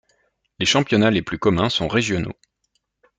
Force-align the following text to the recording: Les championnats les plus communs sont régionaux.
Les 0.57 0.65
championnats 0.65 1.11
les 1.11 1.21
plus 1.21 1.37
communs 1.37 1.69
sont 1.69 1.87
régionaux. 1.87 2.33